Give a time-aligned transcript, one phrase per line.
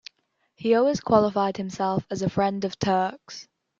[0.55, 3.47] He always qualified himself as a friend of Turks.